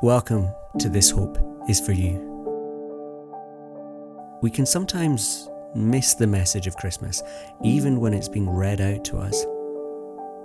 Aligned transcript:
Welcome 0.00 0.54
to 0.78 0.88
This 0.88 1.10
Hope 1.10 1.36
is 1.68 1.80
for 1.80 1.90
You. 1.90 2.20
We 4.40 4.48
can 4.48 4.64
sometimes 4.64 5.50
miss 5.74 6.14
the 6.14 6.28
message 6.28 6.68
of 6.68 6.76
Christmas, 6.76 7.20
even 7.64 7.98
when 7.98 8.14
it's 8.14 8.28
being 8.28 8.48
read 8.48 8.80
out 8.80 9.04
to 9.06 9.18
us. 9.18 9.44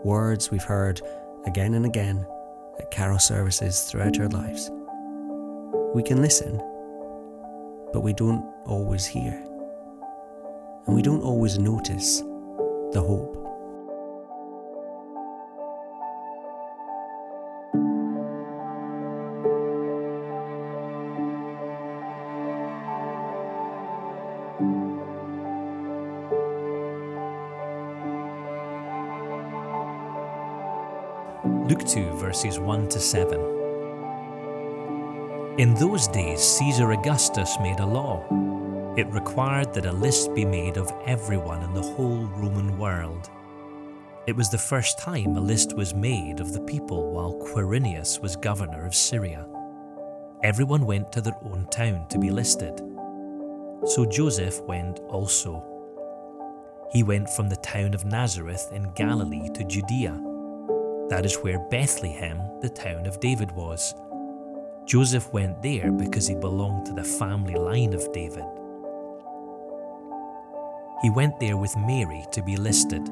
Words 0.03 0.49
we've 0.49 0.63
heard 0.63 1.03
again 1.45 1.75
and 1.75 1.85
again 1.85 2.25
at 2.79 2.89
carol 2.89 3.19
services 3.19 3.83
throughout 3.83 4.19
our 4.19 4.27
lives. 4.29 4.71
We 5.93 6.01
can 6.01 6.19
listen, 6.19 6.57
but 7.93 8.01
we 8.01 8.13
don't 8.13 8.43
always 8.65 9.05
hear. 9.05 9.33
And 10.87 10.95
we 10.95 11.03
don't 11.03 11.21
always 11.21 11.59
notice 11.59 12.21
the 12.91 13.03
hope. 13.05 13.42
Luke 31.45 31.85
2, 31.85 32.13
verses 32.13 32.57
1 32.57 32.87
to 32.87 33.01
7. 33.01 33.37
In 35.57 35.73
those 35.73 36.07
days, 36.07 36.41
Caesar 36.41 36.93
Augustus 36.93 37.57
made 37.59 37.81
a 37.81 37.85
law. 37.85 38.23
It 38.95 39.07
required 39.07 39.73
that 39.73 39.85
a 39.85 39.91
list 39.91 40.33
be 40.33 40.45
made 40.45 40.77
of 40.77 40.89
everyone 41.05 41.61
in 41.61 41.73
the 41.73 41.81
whole 41.81 42.27
Roman 42.27 42.77
world. 42.77 43.29
It 44.25 44.37
was 44.37 44.49
the 44.49 44.57
first 44.57 44.97
time 44.99 45.35
a 45.35 45.41
list 45.41 45.75
was 45.75 45.93
made 45.93 46.39
of 46.39 46.53
the 46.53 46.61
people 46.61 47.11
while 47.11 47.33
Quirinius 47.33 48.21
was 48.21 48.37
governor 48.37 48.85
of 48.85 48.95
Syria. 48.95 49.45
Everyone 50.43 50.85
went 50.85 51.11
to 51.11 51.19
their 51.19 51.35
own 51.43 51.67
town 51.69 52.07
to 52.07 52.17
be 52.17 52.31
listed. 52.31 52.79
So 53.85 54.05
Joseph 54.09 54.61
went 54.61 54.99
also. 55.09 55.61
He 56.93 57.03
went 57.03 57.29
from 57.31 57.49
the 57.49 57.57
town 57.57 57.93
of 57.93 58.05
Nazareth 58.05 58.69
in 58.71 58.93
Galilee 58.93 59.49
to 59.55 59.65
Judea 59.65 60.29
that 61.13 61.27
is 61.27 61.35
where 61.35 61.59
Bethlehem, 61.59 62.41
the 62.61 62.69
town 62.69 63.05
of 63.05 63.19
David, 63.19 63.51
was. 63.51 63.93
Joseph 64.85 65.31
went 65.31 65.61
there 65.61 65.91
because 65.91 66.27
he 66.27 66.33
belonged 66.33 66.87
to 66.87 66.91
the 66.91 67.03
family 67.03 67.53
line 67.53 67.93
of 67.93 68.11
David. 68.11 68.43
He 71.03 71.11
went 71.11 71.39
there 71.39 71.55
with 71.55 71.77
Mary 71.77 72.25
to 72.31 72.41
be 72.41 72.57
listed. 72.57 73.07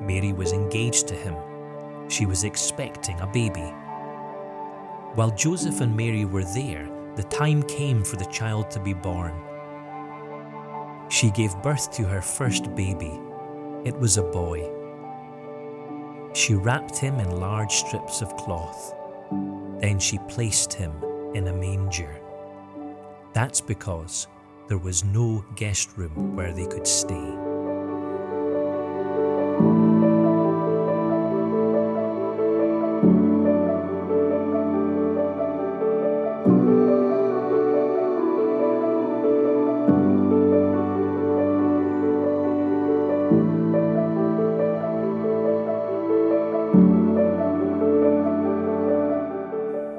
Mary 0.00 0.32
was 0.32 0.52
engaged 0.52 1.08
to 1.08 1.14
him. 1.16 1.34
She 2.08 2.24
was 2.24 2.44
expecting 2.44 3.18
a 3.18 3.26
baby. 3.26 3.68
While 5.16 5.32
Joseph 5.32 5.80
and 5.80 5.96
Mary 5.96 6.24
were 6.24 6.44
there, 6.44 6.88
the 7.16 7.24
time 7.24 7.64
came 7.64 8.04
for 8.04 8.14
the 8.14 8.26
child 8.26 8.70
to 8.70 8.78
be 8.78 8.94
born. 8.94 9.34
She 11.08 11.32
gave 11.32 11.62
birth 11.62 11.90
to 11.94 12.04
her 12.04 12.22
first 12.22 12.72
baby. 12.76 13.18
It 13.84 13.98
was 13.98 14.18
a 14.18 14.22
boy. 14.22 14.77
She 16.34 16.54
wrapped 16.54 16.98
him 16.98 17.18
in 17.20 17.40
large 17.40 17.72
strips 17.72 18.22
of 18.22 18.36
cloth. 18.36 18.94
Then 19.80 19.98
she 19.98 20.18
placed 20.28 20.72
him 20.72 20.92
in 21.34 21.48
a 21.48 21.52
manger. 21.52 22.20
That's 23.32 23.60
because 23.60 24.26
there 24.68 24.78
was 24.78 25.04
no 25.04 25.44
guest 25.56 25.96
room 25.96 26.36
where 26.36 26.52
they 26.52 26.66
could 26.66 26.86
stay. 26.86 27.47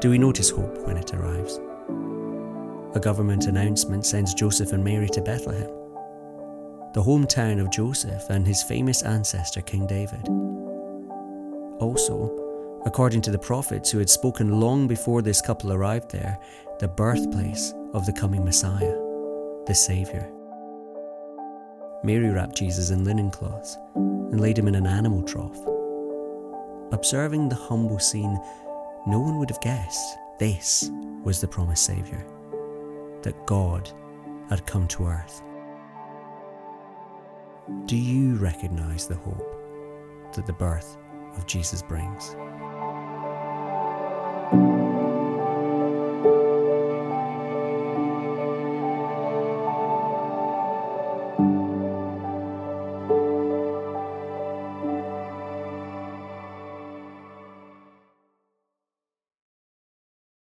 Do 0.02 0.10
we 0.10 0.18
notice 0.18 0.50
hope 0.50 0.88
when 0.88 0.96
it 0.96 1.14
arrives? 1.14 1.60
A 2.96 3.02
government 3.02 3.48
announcement 3.48 4.06
sends 4.06 4.34
Joseph 4.34 4.72
and 4.72 4.82
Mary 4.82 5.10
to 5.10 5.22
Bethlehem, 5.22 5.70
the 6.94 7.04
hometown 7.04 7.60
of 7.60 7.70
Joseph 7.70 8.30
and 8.30 8.48
his 8.48 8.64
famous 8.64 9.04
ancestor 9.04 9.60
King 9.60 9.86
David. 9.88 10.26
Also, 11.82 12.82
according 12.86 13.20
to 13.24 13.32
the 13.32 13.38
prophets 13.38 13.92
who 13.92 14.00
had 14.00 14.10
spoken 14.10 14.62
long 14.62 14.88
before 14.88 15.22
this 15.22 15.42
couple 15.42 15.74
arrived 15.74 16.12
there, 16.12 16.40
the 16.80 16.88
birthplace 16.88 17.74
of 17.94 18.06
the 18.06 18.14
coming 18.14 18.46
Messiah, 18.46 18.96
the 19.68 19.76
Saviour. 19.76 20.32
Mary 22.06 22.30
wrapped 22.30 22.56
Jesus 22.56 22.92
in 22.92 23.04
linen 23.04 23.32
cloths 23.32 23.78
and 23.96 24.40
laid 24.40 24.58
him 24.58 24.70
in 24.70 24.76
an 24.76 24.88
animal 24.88 25.24
trough. 25.24 25.60
Observing 26.94 27.50
the 27.50 27.56
humble 27.56 28.00
scene, 28.00 28.40
no 29.06 29.20
one 29.20 29.38
would 29.38 29.50
have 29.50 29.62
guessed 29.62 30.18
this 30.38 30.92
was 31.24 31.42
the 31.42 31.48
promised 31.48 31.86
Saviour, 31.86 32.26
that 33.22 33.46
God 33.46 33.92
had 34.50 34.66
come 34.66 34.88
to 34.90 35.08
earth. 35.08 35.42
Do 37.86 37.96
you 37.96 38.36
recognise 38.36 39.08
the 39.08 39.16
hope 39.16 40.34
that 40.34 40.46
the 40.46 40.54
birth 40.54 40.98
of 41.36 41.46
Jesus 41.46 41.82
brings? 41.82 42.36